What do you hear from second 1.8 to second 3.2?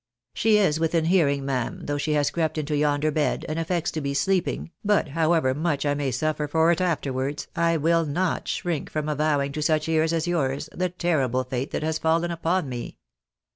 though she has crept into yonder